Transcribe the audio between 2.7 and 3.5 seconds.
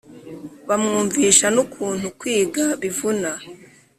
bivuna.